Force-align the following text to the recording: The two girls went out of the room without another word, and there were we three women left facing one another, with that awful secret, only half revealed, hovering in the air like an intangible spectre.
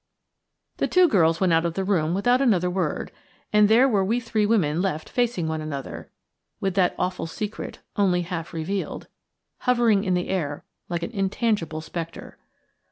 The 0.77 0.87
two 0.87 1.07
girls 1.07 1.39
went 1.39 1.53
out 1.53 1.63
of 1.63 1.75
the 1.75 1.83
room 1.83 2.15
without 2.15 2.41
another 2.41 2.71
word, 2.71 3.11
and 3.53 3.69
there 3.69 3.87
were 3.87 4.03
we 4.03 4.19
three 4.19 4.47
women 4.47 4.81
left 4.81 5.07
facing 5.07 5.47
one 5.47 5.61
another, 5.61 6.09
with 6.59 6.73
that 6.73 6.95
awful 6.97 7.27
secret, 7.27 7.77
only 7.95 8.23
half 8.23 8.51
revealed, 8.51 9.09
hovering 9.59 10.03
in 10.03 10.15
the 10.15 10.29
air 10.29 10.63
like 10.89 11.03
an 11.03 11.11
intangible 11.11 11.81
spectre. 11.81 12.39